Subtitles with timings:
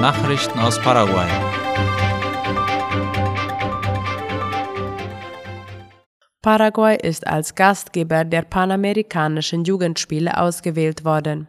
[0.00, 1.26] Nachrichten aus Paraguay.
[6.40, 11.48] Paraguay ist als Gastgeber der Panamerikanischen Jugendspiele ausgewählt worden.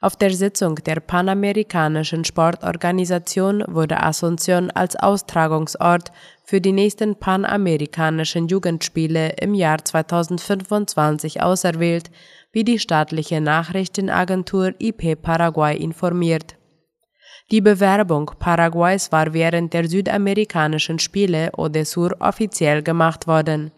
[0.00, 6.12] Auf der Sitzung der Panamerikanischen Sportorganisation wurde Asunción als Austragungsort
[6.44, 12.12] für die nächsten Panamerikanischen Jugendspiele im Jahr 2025 auserwählt,
[12.52, 16.56] wie die staatliche Nachrichtenagentur IP Paraguay informiert.
[17.52, 23.72] Die Bewerbung Paraguays war während der südamerikanischen Spiele Odesur offiziell gemacht worden.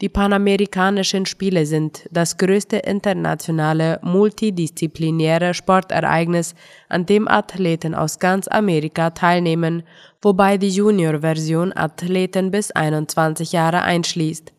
[0.00, 6.54] Die Panamerikanischen Spiele sind das größte internationale multidisziplinäre Sportereignis,
[6.88, 9.82] an dem Athleten aus ganz Amerika teilnehmen,
[10.22, 14.52] wobei die Junior-Version Athleten bis 21 Jahre einschließt.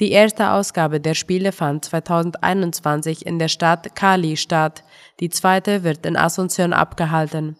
[0.00, 4.82] Die erste Ausgabe der Spiele fand 2021 in der Stadt Cali statt,
[5.20, 7.56] die zweite wird in Asunción abgehalten.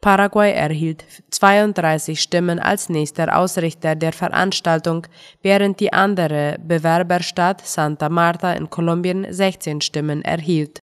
[0.00, 5.06] Paraguay erhielt 32 Stimmen als nächster Ausrichter der Veranstaltung,
[5.42, 10.80] während die andere Bewerberstadt Santa Marta in Kolumbien 16 Stimmen erhielt.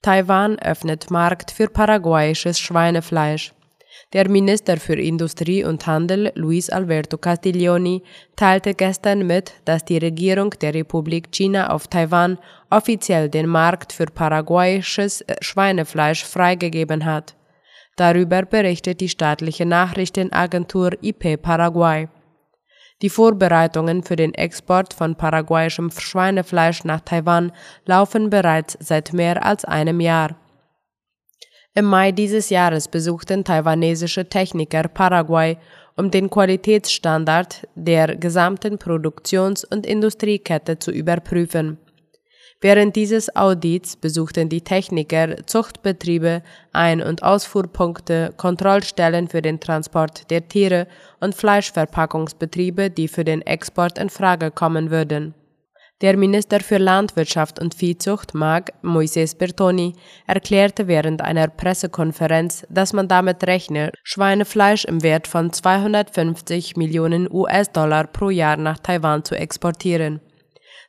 [0.00, 3.52] Taiwan öffnet Markt für paraguayisches Schweinefleisch.
[4.12, 8.02] Der Minister für Industrie und Handel, Luis Alberto Castiglioni,
[8.36, 14.04] teilte gestern mit, dass die Regierung der Republik China auf Taiwan offiziell den Markt für
[14.04, 17.36] paraguayisches äh, Schweinefleisch freigegeben hat.
[17.96, 22.08] Darüber berichtet die staatliche Nachrichtenagentur IP Paraguay.
[23.00, 27.50] Die Vorbereitungen für den Export von paraguayischem Schweinefleisch nach Taiwan
[27.86, 30.36] laufen bereits seit mehr als einem Jahr.
[31.74, 35.56] Im Mai dieses Jahres besuchten taiwanesische Techniker Paraguay,
[35.96, 41.78] um den Qualitätsstandard der gesamten Produktions- und Industriekette zu überprüfen.
[42.60, 46.42] Während dieses Audits besuchten die Techniker Zuchtbetriebe,
[46.72, 50.86] Ein- und Ausfuhrpunkte, Kontrollstellen für den Transport der Tiere
[51.20, 55.34] und Fleischverpackungsbetriebe, die für den Export in Frage kommen würden.
[56.02, 59.94] Der Minister für Landwirtschaft und Viehzucht, Mag Moises Bertoni,
[60.26, 68.08] erklärte während einer Pressekonferenz, dass man damit rechne, Schweinefleisch im Wert von 250 Millionen US-Dollar
[68.08, 70.20] pro Jahr nach Taiwan zu exportieren.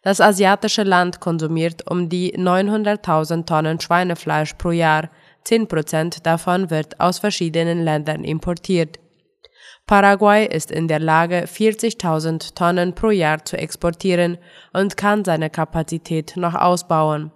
[0.01, 5.12] Das asiatische Land konsumiert um die 900.000 Tonnen Schweinefleisch pro Jahr,
[5.44, 8.97] 10 Prozent davon wird aus verschiedenen Ländern importiert.
[9.94, 14.40] Paraguay ist in der Lage, 40.000 Tonnen pro Jahr zu exportieren
[14.74, 17.31] und kann seine Kapazität noch ausbauen.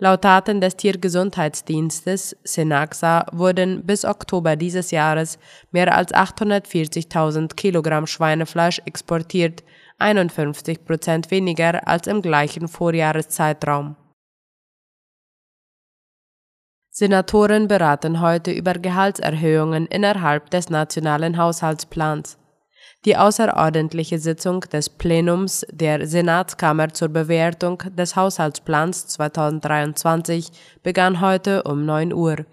[0.00, 5.38] Laut Daten des Tiergesundheitsdienstes Senaxa wurden bis Oktober dieses Jahres
[5.70, 9.62] mehr als 840.000 Kilogramm Schweinefleisch exportiert,
[10.00, 13.94] 51 Prozent weniger als im gleichen Vorjahreszeitraum.
[16.98, 22.38] Senatoren beraten heute über Gehaltserhöhungen innerhalb des nationalen Haushaltsplans.
[23.04, 30.48] Die außerordentliche Sitzung des Plenums der Senatskammer zur Bewertung des Haushaltsplans 2023
[30.82, 32.46] begann heute um 9 Uhr.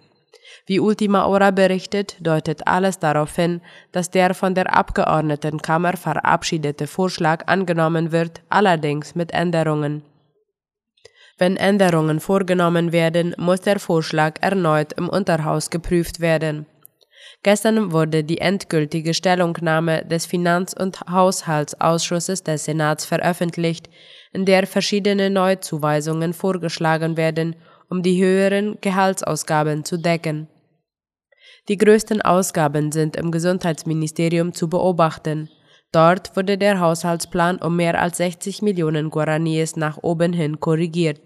[0.65, 3.61] Wie Ultima Hora berichtet, deutet alles darauf hin,
[3.93, 10.03] dass der von der Abgeordnetenkammer verabschiedete Vorschlag angenommen wird, allerdings mit Änderungen.
[11.37, 16.67] Wenn Änderungen vorgenommen werden, muss der Vorschlag erneut im Unterhaus geprüft werden.
[17.41, 23.89] Gestern wurde die endgültige Stellungnahme des Finanz- und Haushaltsausschusses des Senats veröffentlicht,
[24.31, 27.55] in der verschiedene Neuzuweisungen vorgeschlagen werden,
[27.89, 30.47] um die höheren Gehaltsausgaben zu decken.
[31.67, 35.49] Die größten Ausgaben sind im Gesundheitsministerium zu beobachten.
[35.93, 41.21] Dort wurde der Haushaltsplan um mehr als 60 Millionen Guaraníes nach oben hin korrigiert.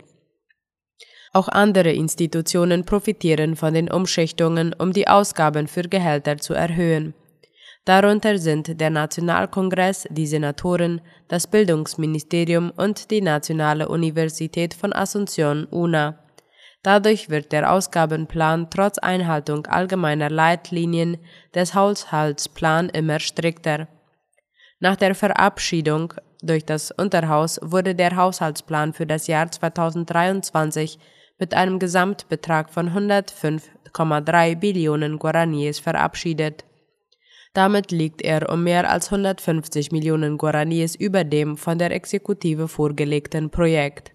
[1.31, 7.13] Auch andere Institutionen profitieren von den Umschichtungen, um die Ausgaben für Gehälter zu erhöhen.
[7.85, 16.19] Darunter sind der Nationalkongress, die Senatoren, das Bildungsministerium und die Nationale Universität von Asunción UNA.
[16.83, 21.17] Dadurch wird der Ausgabenplan trotz Einhaltung allgemeiner Leitlinien
[21.55, 23.87] des Haushaltsplans immer strikter.
[24.79, 30.99] Nach der Verabschiedung durch das Unterhaus wurde der Haushaltsplan für das Jahr 2023
[31.39, 36.63] mit einem Gesamtbetrag von 105,3 Billionen Guaraníes verabschiedet.
[37.53, 43.49] Damit liegt er um mehr als 150 Millionen Guaraníes über dem von der Exekutive vorgelegten
[43.49, 44.11] Projekt.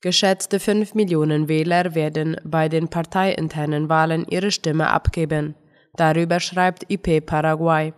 [0.00, 5.56] Geschätzte 5 Millionen Wähler werden bei den parteiinternen Wahlen ihre Stimme abgeben.
[5.96, 7.92] Darüber schreibt IP Paraguay.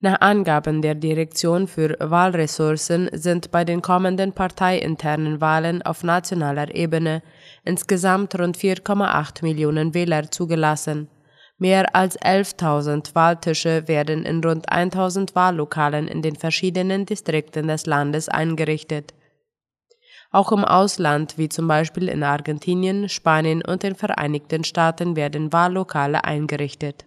[0.00, 7.22] Nach Angaben der Direktion für Wahlressourcen sind bei den kommenden parteiinternen Wahlen auf nationaler Ebene
[7.64, 11.08] insgesamt rund 4,8 Millionen Wähler zugelassen.
[11.56, 18.28] Mehr als 11.000 Wahltische werden in rund 1.000 Wahllokalen in den verschiedenen Distrikten des Landes
[18.28, 19.14] eingerichtet.
[20.34, 26.24] Auch im Ausland, wie zum Beispiel in Argentinien, Spanien und den Vereinigten Staaten, werden Wahllokale
[26.24, 27.04] eingerichtet.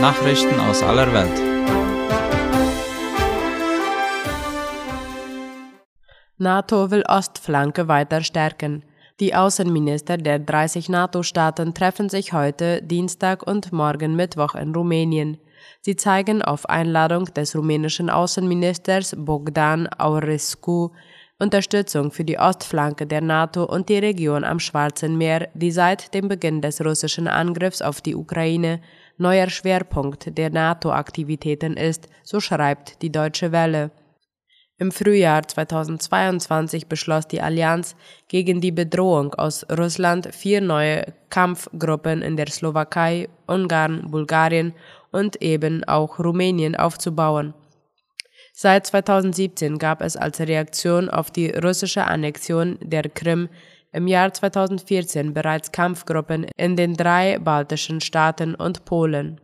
[0.00, 1.40] Nachrichten aus aller Welt.
[6.38, 8.82] NATO will Ostflanke weiter stärken.
[9.20, 15.38] Die Außenminister der 30 NATO-Staaten treffen sich heute, Dienstag und morgen Mittwoch in Rumänien.
[15.80, 20.90] Sie zeigen auf Einladung des rumänischen Außenministers Bogdan Aurescu
[21.40, 26.28] Unterstützung für die Ostflanke der NATO und die Region am Schwarzen Meer, die seit dem
[26.28, 28.82] Beginn des russischen Angriffs auf die Ukraine
[29.16, 33.90] neuer Schwerpunkt der NATO-Aktivitäten ist, so schreibt die Deutsche Welle.
[34.76, 37.96] Im Frühjahr 2022 beschloss die Allianz
[38.28, 44.74] gegen die Bedrohung aus Russland vier neue Kampfgruppen in der Slowakei, Ungarn, Bulgarien
[45.12, 47.54] und eben auch Rumänien aufzubauen.
[48.52, 53.48] Seit 2017 gab es als Reaktion auf die russische Annexion der Krim
[53.92, 59.40] im Jahr 2014 bereits Kampfgruppen in den drei baltischen Staaten und Polen.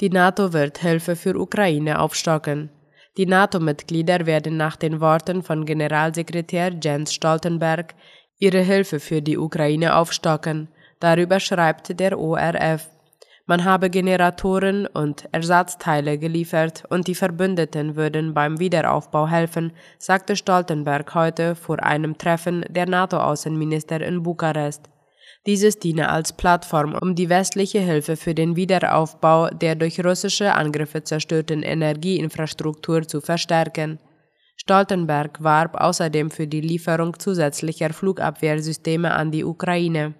[0.00, 2.70] Die NATO wird Hilfe für Ukraine aufstocken.
[3.18, 7.94] Die NATO-Mitglieder werden nach den Worten von Generalsekretär Jens Stoltenberg
[8.38, 10.68] ihre Hilfe für die Ukraine aufstocken.
[11.02, 12.88] Darüber schreibt der ORF.
[13.46, 21.12] Man habe Generatoren und Ersatzteile geliefert und die Verbündeten würden beim Wiederaufbau helfen, sagte Stoltenberg
[21.16, 24.88] heute vor einem Treffen der NATO-Außenminister in Bukarest.
[25.44, 31.02] Dieses diene als Plattform, um die westliche Hilfe für den Wiederaufbau der durch russische Angriffe
[31.02, 33.98] zerstörten Energieinfrastruktur zu verstärken.
[34.54, 40.14] Stoltenberg warb außerdem für die Lieferung zusätzlicher Flugabwehrsysteme an die Ukraine.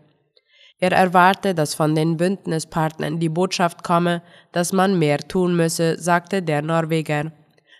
[0.82, 4.20] Er erwarte, dass von den Bündnispartnern die Botschaft komme,
[4.50, 7.30] dass man mehr tun müsse, sagte der Norweger.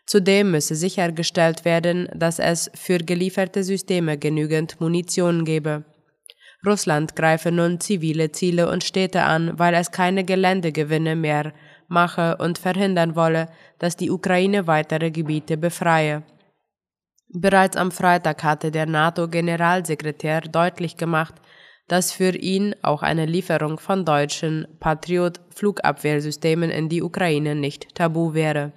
[0.07, 5.83] Zudem müsse sichergestellt werden, dass es für gelieferte Systeme genügend Munition gebe.
[6.65, 11.53] Russland greife nun zivile Ziele und Städte an, weil es keine Geländegewinne mehr
[11.89, 13.49] mache und verhindern wolle,
[13.81, 16.23] dass die Ukraine weitere Gebiete befreie.
[17.35, 21.35] Bereits am Freitag hatte der NATO-Generalsekretär deutlich gemacht,
[21.88, 28.73] dass für ihn auch eine Lieferung von deutschen Patriot-Flugabwehrsystemen in die Ukraine nicht tabu wäre.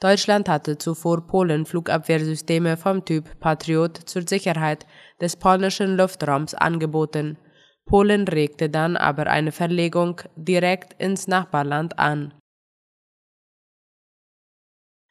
[0.00, 4.86] Deutschland hatte zuvor Polen Flugabwehrsysteme vom Typ Patriot zur Sicherheit
[5.20, 7.36] des polnischen Luftraums angeboten.
[7.84, 12.32] Polen regte dann aber eine Verlegung direkt ins Nachbarland an.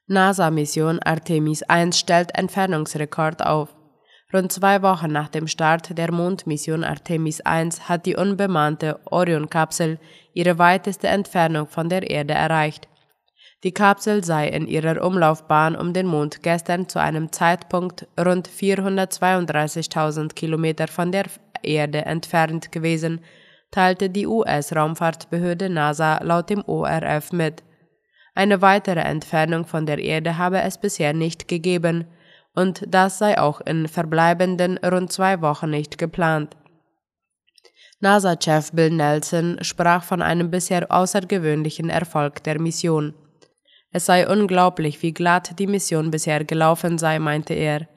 [0.09, 3.76] NASA-Mission Artemis I stellt Entfernungsrekord auf.
[4.33, 9.99] Rund zwei Wochen nach dem Start der Mondmission Artemis I hat die unbemannte Orion-Kapsel
[10.33, 12.89] ihre weiteste Entfernung von der Erde erreicht.
[13.63, 20.33] Die Kapsel sei in ihrer Umlaufbahn um den Mond gestern zu einem Zeitpunkt rund 432.000
[20.33, 21.25] Kilometer von der
[21.63, 23.21] Erde entfernt gewesen,
[23.71, 27.63] teilte die US-Raumfahrtbehörde NASA laut dem ORF mit.
[28.35, 32.05] Eine weitere Entfernung von der Erde habe es bisher nicht gegeben,
[32.57, 36.57] und das sei auch in verbleibenden rund zwei Wochen nicht geplant.
[37.99, 43.13] NASA-Chef Bill Nelson sprach von einem bisher außergewöhnlichen Erfolg der Mission.
[43.91, 47.87] Es sei unglaublich, wie glatt die Mission bisher gelaufen sei, meinte er.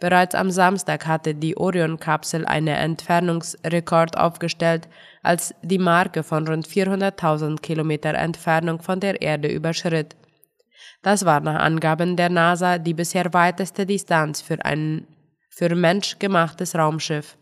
[0.00, 4.86] Bereits am Samstag hatte die Orion-Kapsel einen Entfernungsrekord aufgestellt,
[5.22, 10.14] als die Marke von rund 400.000 Kilometer Entfernung von der Erde überschritt.
[11.02, 15.06] Das war nach Angaben der NASA die bisher weiteste Distanz für ein
[15.48, 17.36] für Mensch gemachtes Raumschiff.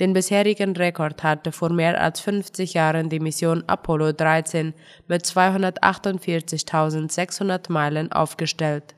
[0.00, 4.74] Den bisherigen Rekord hatte vor mehr als 50 Jahren die Mission Apollo 13
[5.06, 8.96] mit 248.600 Meilen aufgestellt.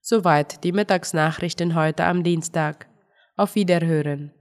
[0.00, 2.86] Soweit die Mittagsnachrichten heute am Dienstag.
[3.36, 4.32] Auf Wiederhören.